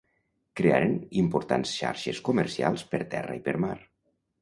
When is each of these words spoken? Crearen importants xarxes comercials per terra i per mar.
Crearen 0.59 0.95
importants 1.25 1.75
xarxes 1.83 2.25
comercials 2.31 2.89
per 2.95 3.05
terra 3.15 3.41
i 3.43 3.47
per 3.49 3.59
mar. 3.69 3.79